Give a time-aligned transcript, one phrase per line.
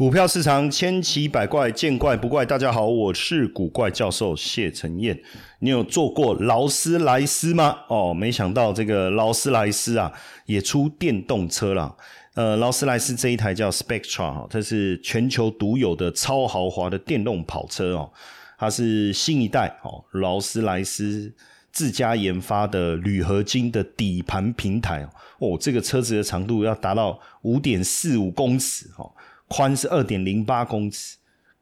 [0.00, 2.42] 股票市场千奇百怪，见怪不怪。
[2.42, 5.22] 大家好，我是古怪教授谢承彦。
[5.58, 7.80] 你有做过劳斯莱斯吗？
[7.86, 10.10] 哦，没想到这个劳斯莱斯啊，
[10.46, 11.94] 也出电动车了。
[12.32, 18.10] 呃，劳斯莱斯这一台叫 Spectra 哈，它是全球独有的超豪华的电动跑车哦。
[18.56, 21.30] 它是新一代哦，劳斯莱斯
[21.70, 25.06] 自家研发的铝合金的底盘平台
[25.40, 25.58] 哦。
[25.60, 29.12] 这个车子的长度要达到五点四五公尺哦。
[29.50, 31.16] 宽是二点零八公尺，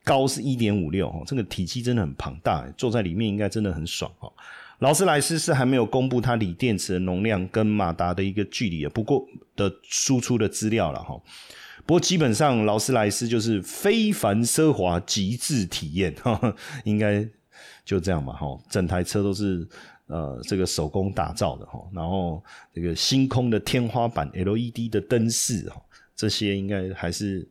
[0.04, 4.30] 高是一点五六，这个体积真的很庞大，坐在里面应该真的很爽哦。
[4.80, 11.18] 劳斯莱斯是还没有公布它锂电池的容量跟马达的一个距离，不过的输出的资料了哈。
[11.86, 17.26] 不过基本上劳斯莱斯就是非凡奢华极致体验哈，应该
[17.86, 18.46] 就这样吧哈。
[18.68, 19.66] 整台车都是
[20.08, 22.44] 呃这个手工打造的哈，然后
[22.74, 25.80] 这个星空的天花板 LED 的灯饰哈。
[26.14, 27.48] 这些应该还是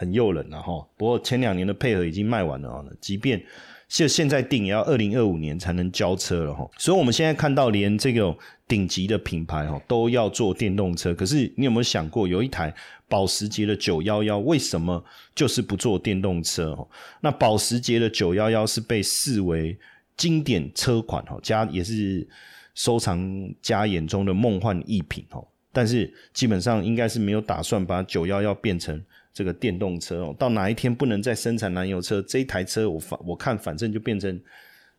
[0.00, 3.38] 很诱人的哈，不过前两年的配合已经卖完了啊，即便
[3.86, 8.34] 现现在定也要二零二五年才能交车了哈，所以我们现在看到连这个
[8.66, 12.74] 顶级的品牌哈都要做电动车，可是你有没有想过，有一台
[13.08, 16.74] 保时捷的九幺幺为什么就是不做电动车？
[17.20, 19.78] 那保时捷的九幺幺是被视为
[20.16, 22.26] 经典车款哈，家也是
[22.74, 25.44] 收藏家眼中的梦幻逸品哈。
[25.72, 29.00] 但是基本上应该是没有打算把九幺幺变成
[29.40, 30.36] 这个电动车哦。
[30.38, 34.38] 到哪一天不能再生产燃油车，这一台车我反我看反正就变成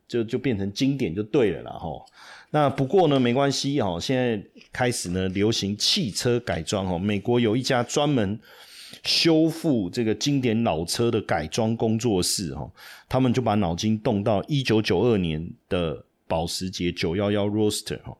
[0.08, 1.88] 就就变成经典就对了啦哈。
[2.50, 6.98] 那不过呢没关系哦，现在开始呢流行汽车改装哦。
[6.98, 8.36] 美国有一家专门
[9.04, 12.68] 修复这个经典老车的改装工作室哈，
[13.08, 18.18] 他们就把脑筋动到一九九二年的保时捷九幺幺 Roadster 哈，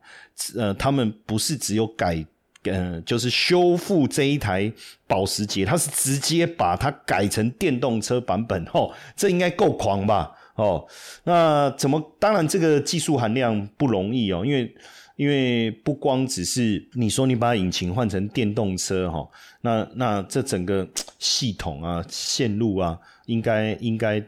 [0.56, 2.25] 呃，他们不是只有改。
[2.65, 4.73] 嗯，就是修复这一台
[5.09, 10.33] 保时捷，它是直接把它改成电动车版本哦，这应该够狂吧？
[10.55, 10.87] 哦，
[11.25, 12.01] 那怎么？
[12.21, 14.72] 当然，这个技术含量不容易哦，因为
[15.17, 19.28] 因为不光只是你说你把引擎换成电动车哈，
[19.62, 22.97] 那那这整个系统啊、线路啊，
[23.27, 24.22] 应该应该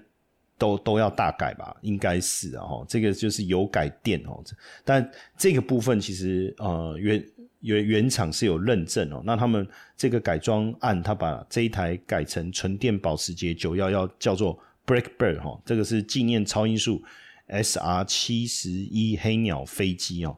[0.58, 1.76] 都都要大改吧？
[1.82, 4.42] 应该是啊，哦，这个就是油改电哦，
[4.82, 5.08] 但
[5.38, 7.24] 这个部分其实呃原。
[7.64, 9.66] 原原厂是有认证哦，那他们
[9.96, 17.02] 这个改装案，他把这一台改成纯电保时捷九幺幺，叫做 Breakbird 哈，这个是纪念超音速
[17.48, 20.36] SR 七十一黑鸟飞机哦。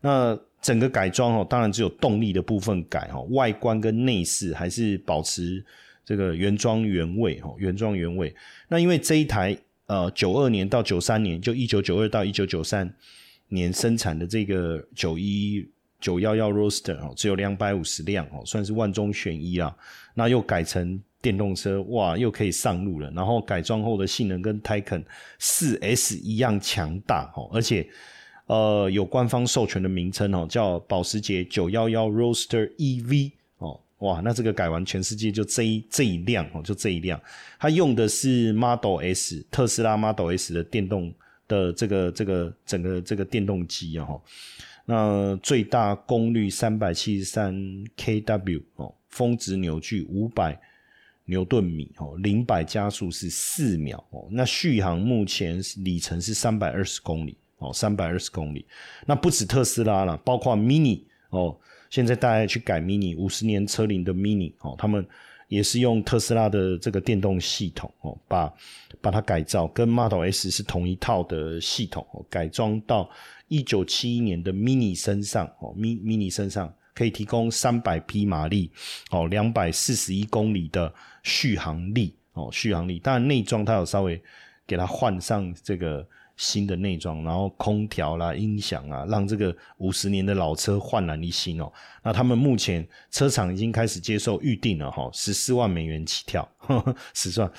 [0.00, 5.64] 那整个改装哦，当然只有动力的部分改哈，外观跟内饰还是保持
[6.04, 8.32] 这个原装原味哈，原装原味。
[8.68, 12.94] 那因为这一台呃九二年到九三年，就一九九二到一九九三
[13.48, 15.68] 年生产的这个九一。
[16.00, 19.74] 九幺幺 Roaster 哦，只有两百五十辆哦，算是万中选一啊。
[20.14, 23.10] 那又改成电动车，哇，又可以上路了。
[23.12, 25.04] 然后改装后的性能跟 Taycan
[25.38, 27.88] 四 S 一样强大哦，而且
[28.46, 37.20] 呃有官方授权的名称哦，叫保时捷九幺幺 Roaster EV 哦，哇，那这个改完全世界就这一这一辆哦，就这一辆，
[37.58, 41.12] 它用的是 Model S 特斯拉 Model S 的电动
[41.46, 44.06] 的这个这个整个这个电动机啊。
[44.90, 47.54] 那最大功率三百七十三
[47.94, 50.58] kW 哦，峰值扭矩五百
[51.26, 54.26] 牛顿米哦，零百加速是四秒哦。
[54.30, 58.64] 那续航目前里程是三百二十公里哦，三百二十公里。
[59.04, 61.54] 那不止特斯拉了，包括 Mini 哦，
[61.90, 65.06] 现在大家去改 Mini 五十年车龄的 Mini 哦，他们
[65.48, 68.52] 也是用特斯拉的这个电动系统哦，把
[69.00, 73.10] 把它改造，跟 Model S 是同一套的系统哦，改装到。
[73.48, 78.70] 一九七一年的 Mini 身上哦，Mi Mini 身上可以提供三百匹马力
[79.10, 80.92] 哦，两百四十一公里的
[81.22, 82.98] 续航力哦，续航力。
[82.98, 84.22] 当然内装它有稍微
[84.66, 86.06] 给它换上这个。
[86.38, 91.70] 新的内装，然后空调啦、音响啊，让这个五十年的老车焕然一新哦。
[92.02, 96.48] 那他们目前车厂已经开始接受预定了哈，十四万美元起跳，
[97.12, 97.52] 十四万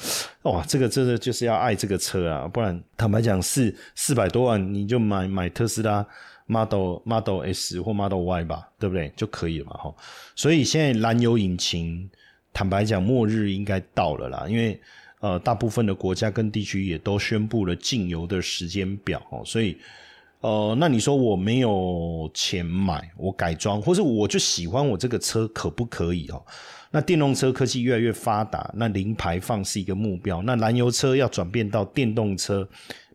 [0.43, 0.63] 哇！
[0.65, 6.03] 这个真的就是要爱这个车啊，不然坦白讲，四四百多万你就买买特斯拉
[6.47, 9.11] Model Model S 或 Model Y 吧，对不对？
[9.15, 9.93] 就可以了嘛哈。
[10.35, 12.09] 所以现在燃油引擎，
[12.53, 14.79] 坦白讲，末日应该到了啦，因为。
[15.19, 19.77] 呃，大部分的国家跟地区也都宣布了禁油的时间表哦，所以，
[20.39, 26.41] 呃，那你说我没有钱买，我改装，或者我就喜欢我这个车，可不可以哦？
[26.91, 32.65] 那电动车科技越来越发达，那零排放是一个目标，那燃油车要转变到电动车，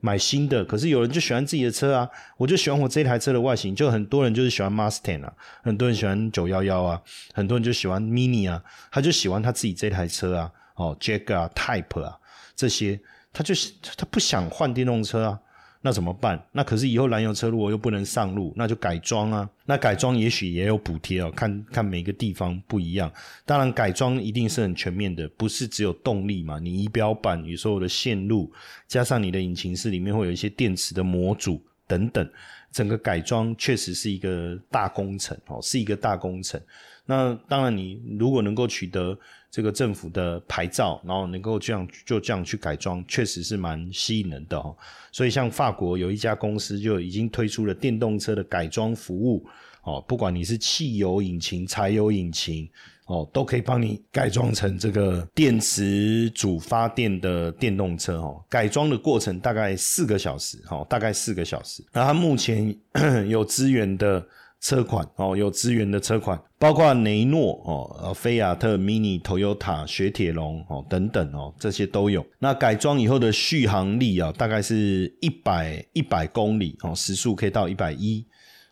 [0.03, 7.01] 买新的，可是有人就喜欢自己的车啊，我就喜欢我这台车的外形，就很多人就是喜欢 Mustang 啊，很多人喜欢九幺幺啊，
[7.33, 8.63] 很多人就喜欢 Mini 啊，
[8.93, 10.53] 他就喜欢他自己这台车啊。
[10.75, 12.19] 哦，Jag 啊，Type 啊
[12.55, 13.01] 这些，
[13.33, 15.41] 他就是他不想换电动车啊。
[15.87, 16.43] 那怎么办？
[16.51, 19.47] 那可是以后燃油车如果又不能上路，那就改装啊。
[19.67, 23.13] 那改装也许也有补贴哦，看看每个地方不一样。
[23.45, 26.59] 当然改装一定是很全面的，不是只有动力嘛。
[26.59, 28.51] 你仪表板、你所有的线路，
[28.89, 32.27] 加上你的引擎室里面会有一些电池的模组等等，
[32.73, 36.59] 整个改装确实是一个大工程哦，是一个大工程。
[37.05, 39.15] 那当然，你如果能够取得
[39.55, 44.77] 这个政府的牌照，然后能够这样就这样去改装，确实是蛮吸引人的哦。
[45.13, 49.47] 所以，像法国有一家公司就已经推出了电动车的改装服务
[49.85, 52.69] 哦，不管你是汽油引擎、柴油引擎
[53.07, 58.45] 哦，都可以帮你改装成这个电池主发电的电动车哦。
[58.49, 61.81] 改装的过程大概四个小时哦，大概四个小时。
[61.93, 62.77] 那它目前
[63.29, 64.27] 有资源的。
[64.65, 72.25] 车款哦，有资源的车款，包括雷诺哦，呃，菲亚特、Mini、Toyota、雪铁龙哦等等哦，这些都有。
[72.39, 78.25] 那改装以后的续航力啊，大概是一百一百公里哦，时速可以到一百一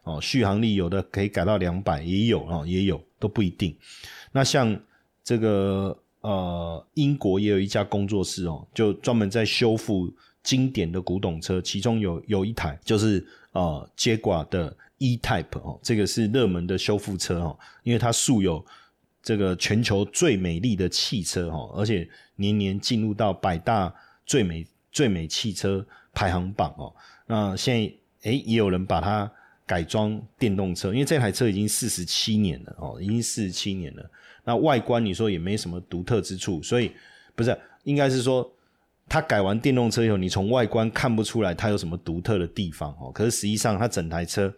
[0.05, 3.77] 哦，续航力有的可以改到两百，也有哦，也有都不一定。
[4.33, 4.75] 那像
[5.23, 10.11] 这个呃，英国也有一家工作室哦，就专门在修复
[10.43, 13.23] 经典的古董车，其中有有一台就是
[13.53, 14.75] 呃，接管的。
[15.03, 18.65] E-Type 哦，这个是热门的修复车哦，因为它素有
[19.21, 23.93] 这个全球最美丽的汽车哦，而且年年进入到百大
[24.25, 25.85] 最美最美汽车
[26.15, 26.95] 排行榜哦。
[27.27, 27.93] 那现在
[28.31, 29.29] 诶，也有人把它
[29.67, 34.11] 改装电动车，因为这台车已经四十七年了哦，已经四十七年了。
[34.45, 36.93] 那外观你说也没什么独特之处，所以
[37.35, 38.49] 不是应该是说。
[39.13, 43.13] 它改完电动车以后，你从外观看不出来它有什么独特的地方哦。
[43.13, 44.51] 可是实际上，它整台车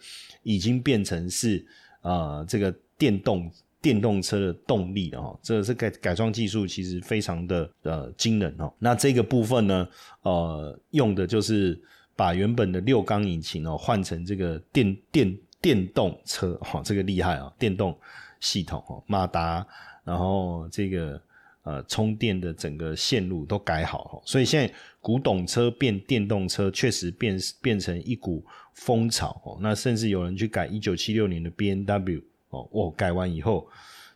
[0.44, 1.66] 已经变成是
[2.02, 3.50] 呃这个电动
[3.82, 5.36] 电动车的动力了哈。
[5.42, 8.72] 这是改改装技术其实非常的呃惊人哦。
[8.78, 9.88] 那这个部分呢，
[10.22, 11.76] 呃，用的就是
[12.14, 17.92] 把原本的六缸引擎哦换成这个电电电动车哈，这个厉害啊，电动
[18.38, 19.66] 系统哦，马达，
[20.04, 21.20] 然后这个。
[21.64, 28.44] 呃，充电的整个线路都改好，所以现在古董车变电动车，确实变变成一股
[28.74, 29.58] 风潮哦。
[29.62, 32.20] 那甚至有人去改一九七六年的 B N W
[32.50, 33.66] 哦，哦，改完以后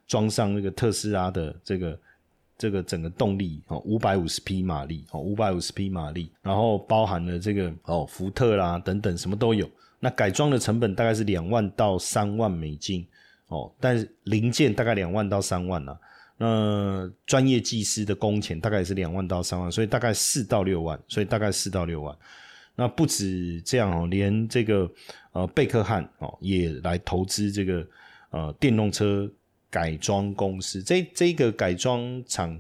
[0.07, 2.01] 装上那个特斯拉的这个
[2.59, 9.67] 这个整个动力哦，五百五十匹马力哦，五百五十匹马力，然后包含了这个哦，福特啦等等，什么都有。
[10.01, 13.07] 那改装的成本大概是两万到三万美金
[13.47, 15.99] 哦，但是零件大概两万到三万啊。
[16.41, 22.17] 那专业技师的工钱大概也是两万到三万，所以大概四到六万，所以大概四到六万。
[22.77, 24.89] 那不止这样哦，连这个
[25.33, 27.85] 呃贝克汉哦也来投资这个
[28.31, 29.29] 呃电动车
[29.69, 30.81] 改装公司。
[30.81, 32.57] 这这个改装厂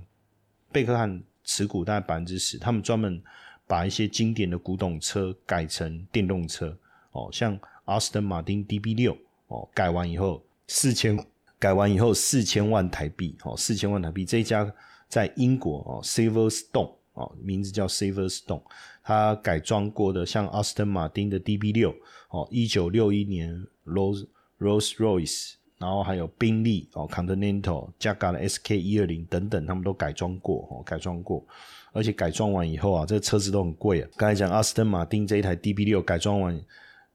[0.72, 3.22] 贝克汉持股大概百分之十，他们专门
[3.68, 6.76] 把一些经典的古董车改成电动车
[7.12, 9.16] 哦，像阿斯顿马丁 DB 六
[9.46, 11.16] 哦，改完以后四千。
[11.58, 14.72] 改完以后四千万台币，哦，四千万台币，这一家
[15.08, 18.62] 在英国哦，Silverstone 哦，名字叫 Silverstone，
[19.02, 21.94] 它改装过的像阿斯顿马丁的 DB 六
[22.30, 24.26] 哦，一九六一年 Rolls
[24.60, 31.44] Rolls Royce，然后还有宾利哦，Continental 加嘎的 SK 一二零等等，他们都改装过哦，改装过，
[31.92, 34.08] 而且改装完以后啊，这个车子都很贵啊。
[34.16, 36.60] 刚才讲阿斯顿马丁这一台 DB 六改装完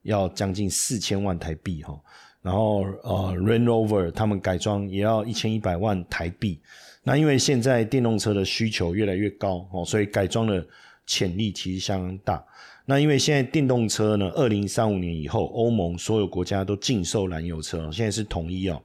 [0.02, 1.98] 要将近四千万台币哈。
[2.44, 6.60] 然后呃，Range Rover 他们改装也要一千一百万台币。
[7.02, 10.62] 那因为现在电动车的需求越来越高哦，所以改装的
[11.06, 12.44] 潜力其实相当大。
[12.84, 18.78] 那因为现在电动车呢，二零三五年以后，欧盟所有国家都禁售燃油车，现在是统一哦。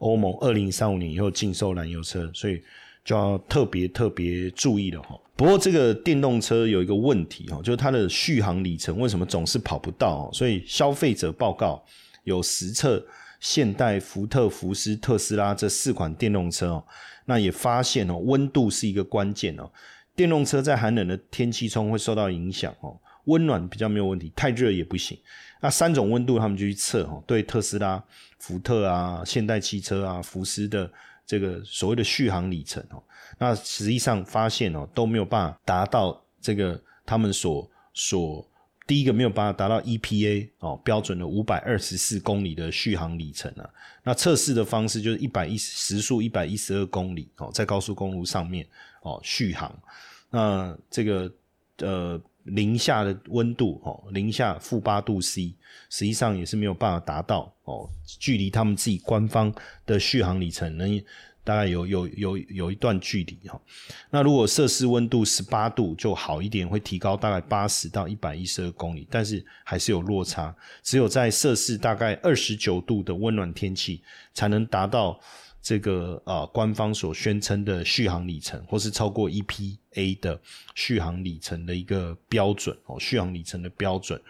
[0.00, 2.60] 欧盟二零三五年以后禁售燃油车，所以
[3.06, 5.18] 就要特别特别注意了哈。
[5.34, 10.30] 不过这个电动车有一个问题哈，就是它的续航里程为什么总是跑不到？
[10.30, 11.82] 所以消费者报告。
[12.28, 13.04] 有实测
[13.40, 16.84] 现代、福特、福斯、特斯拉这四款电动车哦，
[17.24, 19.70] 那也发现哦，温度是一个关键哦。
[20.14, 25.18] 电动车在寒冷的天气中会受到影响哦，温暖比较没有问题，太热也不行。
[25.60, 28.02] 那三种温度他们就去测哦，对特斯拉、
[28.38, 30.90] 福特啊、现代汽车啊、福斯的
[31.26, 33.02] 这个所谓的续航里程哦，
[33.38, 38.46] 那实际上发现哦都没有办法达到这个他们所所。
[38.88, 43.68] 第一个没有办法达到 EPA 哦标准的五百二十四公里的续航里程啊，
[44.02, 48.66] 那测试的方式就是一百一时速一百一十二公里哦，在高速公路上面
[49.02, 49.70] 哦续航，
[50.30, 51.30] 那这个
[51.80, 55.54] 呃零下的温度哦零下负八度 C，
[55.90, 57.86] 实际上也是没有办法达到哦，
[58.18, 59.54] 距离他们自己官方
[59.84, 60.98] 的续航里程能
[61.48, 63.58] 大概有有有有一段距离哈。
[64.10, 70.54] 那如果摄氏温度十八度就好一点，会提高大概八十到一百一十二公里，但是还是有落差。
[70.82, 74.02] 只有在摄氏大概二十九度的温暖天气，
[74.34, 75.18] 才能达到
[75.62, 80.38] 这个啊官方所宣称的续航里程，或是超过 EPA 的
[80.74, 84.20] 续航里程的一个标准哦，续航里程的标准。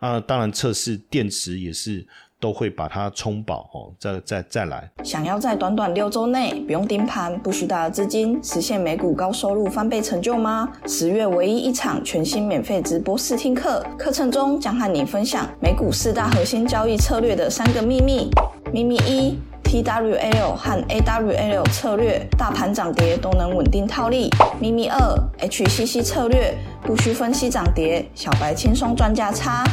[0.00, 2.04] 那当然测试电池也是。
[2.44, 4.86] 都会把它充饱哦，再再再来。
[5.02, 10.68] 想要在短短六周内不用盯盘、不需大的资金，实现美股高收入翻倍成就吗？
[10.86, 18.28] 十月唯一一场全新免费直播试听课，课程中将和你分享美股四大核心交易策略的三个秘密。
[18.70, 24.28] 秘密一：TWL 和 AWL 策略，大盘涨跌都能稳定套利。
[24.60, 24.98] 秘密二
[25.40, 29.64] ：HCC 策略，不需分析涨跌，小白轻松赚价差。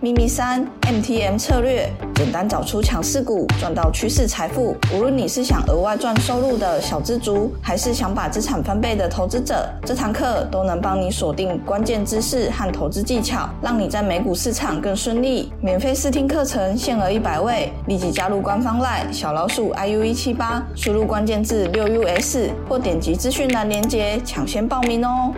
[0.00, 4.76] 秘密三，MTM 策略，简单找出强势股，赚到趋势财富。
[4.94, 15.50] 无论你是想额外赚收入的小资族，还是想把资产翻倍的投资者，这堂课都能帮你锁定关键知识和投资技巧，让你在美股市场更顺利。
[15.60, 22.36] 免费试听课程限额一百位，立即加入官方 LINE 小老鼠 iu 一七八，输入关键字六 us
[22.68, 25.34] 或点击资讯栏链接抢先报名哦。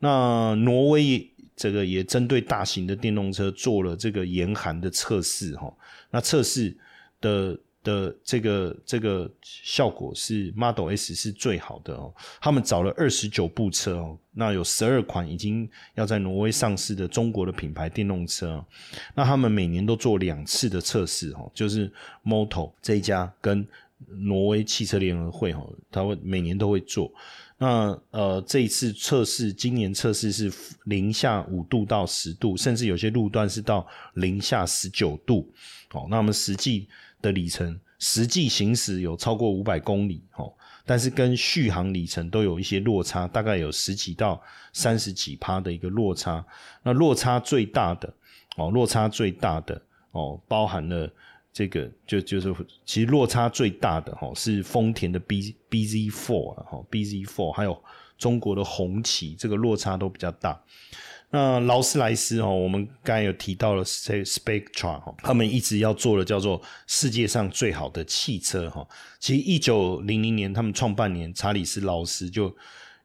[0.00, 1.26] 那挪威。
[1.56, 5.70] 这个也针对大型的电动车做了这个严寒的测试哈，
[6.10, 6.74] 那测试
[7.20, 12.14] 的的这个这个效果是 Model S 是最好的哦。
[12.40, 18.64] 他们找了二十九部车哦，那有十二款已经要在挪威上市的中国的品牌电动车，
[19.14, 21.92] 那他们每年都做两次的测试哦，就是
[22.24, 23.68] Moto 这一家跟
[24.08, 27.12] 挪威汽车联合会哈，他会每年都会做。
[27.58, 30.50] 那呃，这一次测试，今年测试是
[30.84, 35.52] 零下五度到十度，甚至有些路段是到零下十九度。
[35.92, 36.88] 哦，那我们实际
[37.20, 40.22] 的里程，实际行驶有超过五百公里。
[40.36, 40.50] 哦，
[40.86, 44.40] 但是跟续航里程都有一些落差，大概有十几到
[44.72, 46.42] 三十几趴的一个落差。
[46.82, 48.10] 那落差最大的，
[48.56, 51.12] 哦，落差最大的，哦，包含了。
[51.52, 52.54] 这个就就是
[52.86, 57.82] 其实落差最大的哈是丰田的 B B Z Four 啊哈 B Z Four 还有
[58.16, 60.62] 中国的红旗，这个落差都比较大。
[61.32, 68.86] 那劳斯莱斯哦，我们刚才有提到了 Spectra 哈，他们一直要做的叫做世界上最好的汽车哈。
[69.18, 72.54] 其实一九零零年他们创办年，查理斯劳斯就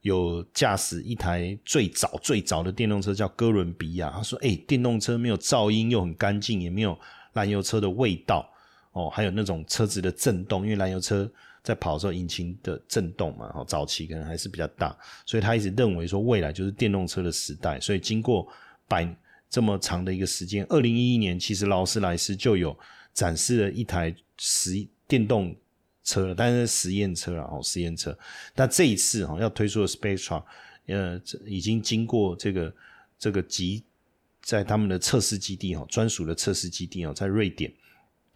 [0.01, 6.97] 有驾驶一台最早最早的电动车叫哥伦比亚，他说：“哎，电动车没有噪音，又很干净，也没有。”
[7.35, 8.49] 燃油车的味道
[8.93, 11.29] 哦，还有那种车子的震动，因为燃油车
[11.61, 17.77] 在跑的时候，引擎的震动嘛，哦，早期可能还是比较大，所以他一直认为说未来就是电动车的时代。
[17.81, 18.47] 所以经过
[18.87, 19.05] 百
[19.49, 22.75] 这么长的一个时间，二零一一年其实劳斯莱斯就有
[23.13, 25.53] 展示了一台实电动
[26.05, 28.17] 车了，但是实验车了哦，实验车。
[28.55, 30.41] 那这一次哈要推出的 Spectra，
[30.85, 32.73] 呃，已经经过这个
[33.19, 33.83] 这个极。
[34.45, 37.73] 在他们的测试基地哈，专属的测试基地哦，在瑞典，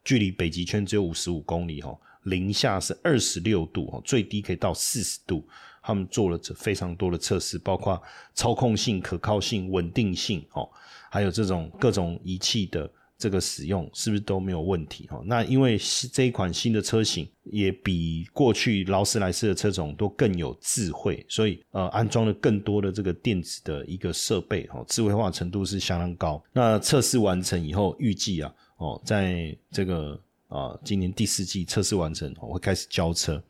[0.04, 5.48] 距离北极圈只有五十五公里哈，零下是二十六度哦，最低可以到四十度。
[5.84, 8.02] 他们做了这非常多的测试，包括
[8.34, 10.68] 操控性、可靠性、稳定性哦，
[11.12, 12.92] 还有这种各种仪器的。
[13.20, 15.22] 这个使用是不是都没有问题哈？
[15.26, 15.78] 那因为
[16.14, 26.42] 这一款新的车型也比过去劳斯莱斯的车种都更有智慧，所以呃安装了更多的这个电子的一个设备哈，智慧化程度是相当高。
[26.54, 33.44] 那测试完成以后，预计啊哦，在这个啊今年第四季测试完成我会开始交车。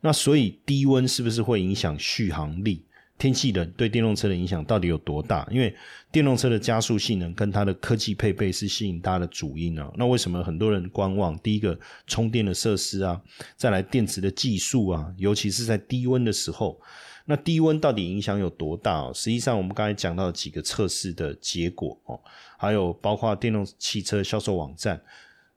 [0.00, 2.82] 那所以低温是不是会影响续航力？
[3.22, 5.46] 天气冷对电动车的影响到底有多大？
[5.48, 5.72] 因为
[6.10, 9.88] 电动车的加速性能跟它的科技配备是吸引大家的主因啊。
[9.96, 11.38] 那为什么很多人观望？
[11.38, 13.22] 第一个，充电的设施啊，
[13.56, 16.80] 再来电池的技术啊，尤其是在低温的时候，
[17.26, 19.12] 那低温到底影响有多大？
[19.12, 22.18] 实际上，我们刚才讲到几个测试的结果哦，
[22.58, 25.00] 还有包括电动汽车销售网站，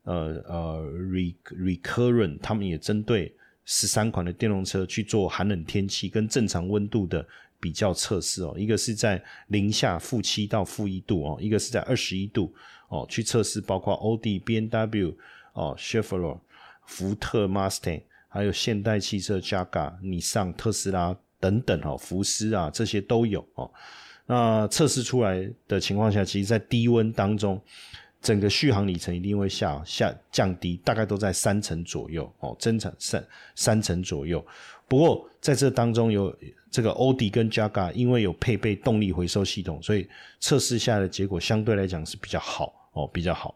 [0.03, 7.27] 呃呃，Re Recurrent，他们也针对十三款的电动车去做寒冷天气跟正常温度的。
[7.65, 12.53] 比较测试哦，一个是在零下负七到负一度哦，一个是在二十一度
[12.89, 15.17] 哦，去测试包括奥迪、B N W
[15.53, 16.39] 哦、雪佛兰、
[16.85, 23.71] 福特、Mustang，还有现代汽车、Jaguar、你上特斯拉等等哦，福斯啊这些都有哦。
[24.27, 27.59] 那测试出来的情况下，其实在低温当中，
[28.25, 33.23] 整个续航里程一定会下下降低，大概都在三成左右哦，增长三
[33.55, 34.45] 三成左右。
[34.87, 36.35] 不过在这当中有。
[36.71, 40.05] 这个欧迪跟 Jaga 因为有配备动力回收系统，所以
[40.41, 43.55] 测试下来的结果相对来讲是比较好哦比较好。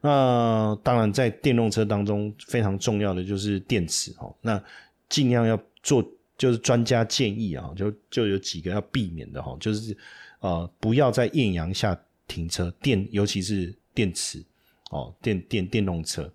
[0.00, 4.32] 那当然，在电动车当中非常重要的就是电池哦。
[4.40, 4.62] 那
[5.08, 6.00] 尽量要做，
[6.38, 9.96] 就是专家建议啊，就就有几个要避免的哈，就是
[10.38, 14.44] 呃，不要在艳阳下停车，电尤其是电池
[14.90, 16.30] 哦，电电电动车，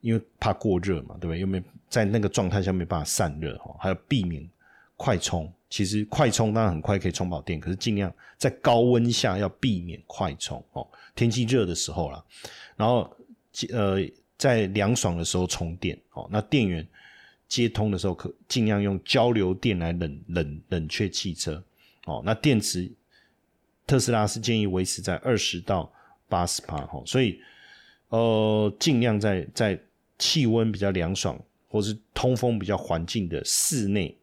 [0.00, 1.38] 因为怕过热嘛，对不对？
[1.40, 4.48] 又没在那个状态下没办法散热哈，还要避免
[4.96, 5.52] 快充。
[5.70, 10.86] 其实快充当然很快可以充饱电，可是尽量在高温下要避免快充哦。
[11.14, 12.24] 天气热的时候啦。
[12.74, 13.14] 然后，
[13.70, 13.98] 呃，
[14.38, 16.26] 在凉爽的时候充电哦。
[16.32, 16.86] 那电源
[17.48, 21.62] 接通的时候，可尽量用交流电来冷冷冷却汽车
[22.06, 22.22] 哦。
[22.24, 22.90] 那电池，
[23.86, 25.92] 特斯拉是建议维持在二十到
[26.28, 27.02] 八十帕哈。
[27.06, 27.40] 所以，
[28.08, 29.78] 呃，尽量在在
[30.18, 34.14] 气温比较凉爽或是通风比较环境的室内。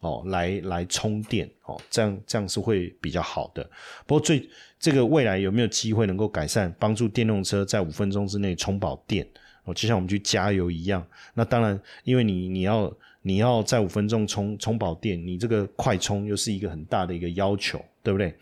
[0.00, 3.68] 哦，来来充电哦，这样这样是会比较好的。
[4.06, 4.48] 不过最
[4.78, 9.26] 这个未来有没有机会能够改善，帮助电动车在五分钟之内充饱电？
[9.64, 11.04] 哦，就像我们去加油一样。
[11.34, 18.32] 那当然，因为你你要你要在五分钟充充饱电，你这个快充又是一个很大的一个要求，对不对？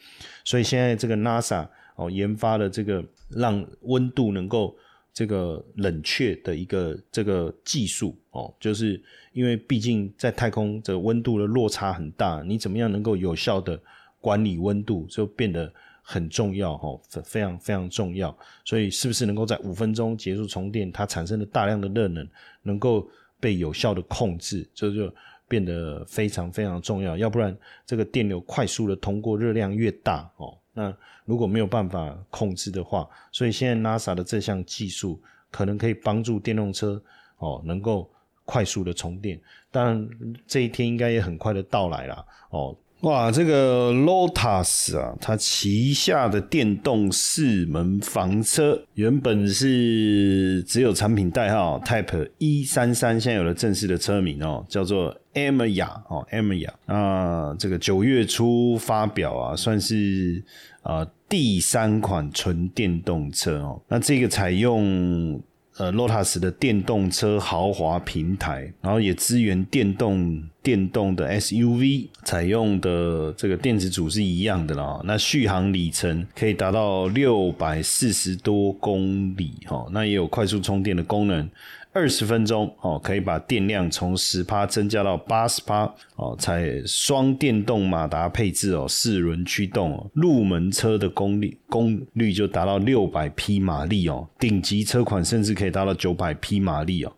[0.44, 1.66] 所以现在这个 NASA
[1.96, 4.76] 哦研发的这个让温度能够。
[5.16, 13.80] 这个冷却的一个这个技术哦，就是因为毕竟在太空这温度的落差很大，你怎么样能够有效的
[14.20, 15.72] 管理温度，就变得
[16.02, 18.36] 很重要哈，非常非常重要。
[18.62, 22.28] 所以是不是能够在五分钟结束充电，它产生的大量的热能
[22.60, 23.08] 能够
[23.40, 25.10] 被有效的控制，这就
[25.48, 27.16] 变得非常非常重要。
[27.16, 30.58] 要不然这个电流快速的通过，热量越大哦。
[30.76, 35.18] 那如果没有办法控制的话，所以现在 NASA 的这项技术
[35.50, 37.02] 可能可以帮助电动车
[37.38, 38.10] 哦，能够
[38.44, 39.40] 快速的充电。
[39.70, 40.08] 当然，
[40.46, 42.76] 这一天应该也很快的到来了哦。
[43.02, 60.42] 哇，这个 Lotus 啊，它旗下的电动四门房车原本是只有产品代号 Type 一三三，现在有了正式的车名哦，叫做 M 雅哦，M 雅啊，这个九月初发表啊，算是
[60.82, 65.40] 啊第三款纯电动车哦，那这个采用。
[65.78, 75.00] 呃，Lotus 的电动车豪华平台，然后也支援电动电动的 SUV，采用的这个电池组是一样的啦。
[75.04, 81.48] 那续航里程可以达到六百四十多公里，哈，那也有快速充电的功能。
[81.96, 86.36] 二十分钟哦，可以把电量从十趴增加到八十趴哦。
[86.38, 97.10] 采双电动马达配置哦，四轮驱动哦，入门车的功率功率就达到六百匹马力哦，顶级车款甚至可以达到九百匹马力哦。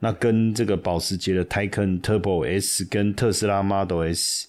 [0.00, 4.48] 那跟这个保时捷的 Taycan Turbo S 跟特斯拉 Model S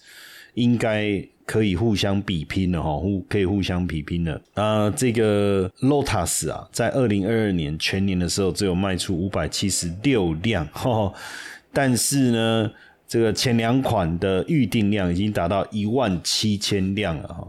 [0.56, 1.24] 应该。
[1.46, 4.42] 可以互相比拼的哈，互可以互相比拼的。
[4.56, 11.14] 啊，这个 Lotus 啊，在二零二二年全年的时候，只有卖出五百七十六辆，哈，
[11.72, 12.72] 但是呢，
[13.08, 17.48] 这个前两款的预定量已经达到一万七千辆了哈。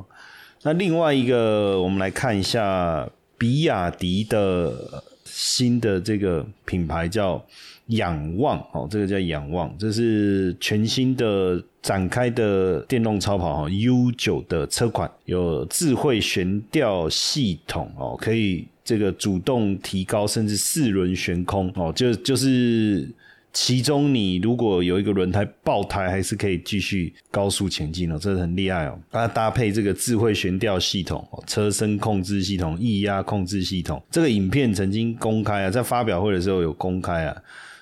[0.63, 7.45] 那另外一个，我们来看一下比亚迪的新的这个品牌叫。
[7.89, 23.09] 仰望哦，这个叫仰望，这是全新的展开的电动超跑哈，U 九的车款，有智慧悬吊系统哦，可以这个主动提高甚至四轮悬空哦，就就是
[23.53, 28.99] 其中你如果有一个轮胎爆胎，还是可以继续高速前进哦，这是很厉害哦。
[29.13, 37.37] 它搭配这个智慧悬吊系统、车身控制系统、液压控制系统，这个影片曾经公开啊，在发表会的时候有公开啊。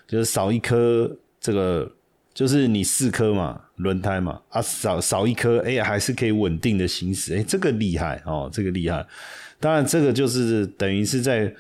[0.07, 1.91] 就是少一颗，这个
[2.33, 9.05] 就是你四颗嘛，轮胎嘛，啊少少一颗，哎，还是可以稳定的行驶，哎，这个厉害哦，这个厉害。
[9.61, 11.53] 当然，这个就是等于是在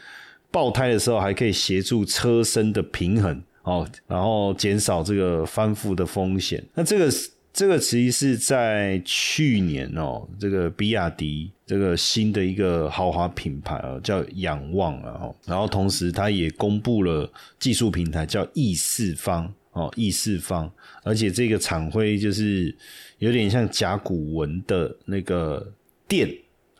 [0.50, 6.62] 爆胎的时候，还可以协助车身的平衡哦，然后减少这个翻覆的风险。
[6.74, 7.10] 那这个
[7.54, 15.32] 这个其实是在去年哦，这个比亚迪这个新的一个豪华品牌哦，叫仰望了哈。
[15.46, 20.68] 然后同时，它也公布了技术平台叫 E 四方哦，E 四方，
[21.04, 22.74] 而且这个厂徽就是
[23.18, 25.64] 有点像甲骨文的那个
[26.08, 26.28] 电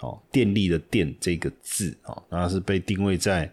[0.00, 3.48] 哦，电力的电这个字哦，然后是被定位在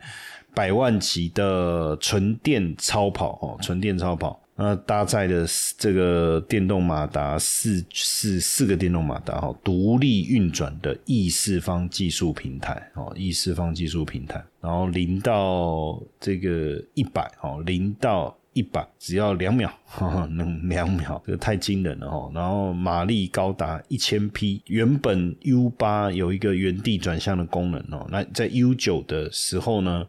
[0.55, 4.40] 百万级的纯电超跑哦，纯电超跑。
[4.63, 5.45] 那搭载的
[5.75, 19.71] 这个电动马达四四四个电动马达哈，独立运转的易四方技术平台哦易四方技术平台，然后零到这个一百哦，零到一百只要两秒，
[20.31, 22.29] 能两秒，这太惊人了哦。
[22.35, 30.05] 然后马力高达一千匹，原本 U 八有一个原地转向的功能哦，那在 U 九的时候呢，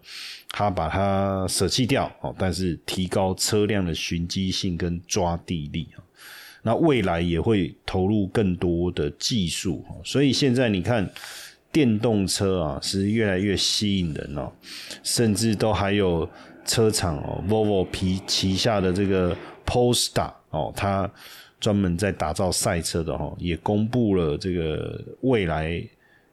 [0.50, 6.02] 它把它舍弃掉哦，但是提高车辆的寻迹性跟抓地力啊。
[6.64, 11.08] 那未来也会投入更多的技术，所以现在你看
[11.70, 14.50] 电动车啊是越来越吸引人哦，
[15.04, 16.28] 甚至都还有。
[16.64, 21.10] 车厂哦，Volvo 皮旗下的这个 Polestar 哦，它
[21.60, 25.82] 专门在打造赛车的哦，也公布了这个未来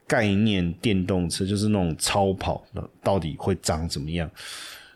[0.07, 2.63] 概念电动车，就是那种超跑
[3.03, 4.29] 到底会长怎么样。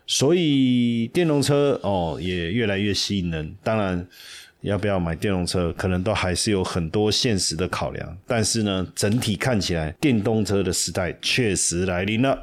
[0.06, 3.56] 所以电动车哦也越来越吸引人。
[3.64, 4.06] 当然，
[4.62, 8.18] 要不要买电动车，可能都还是有很多现实的考量。
[8.28, 12.38] 但是呢，整体看起来，电动车的时代确实来临了。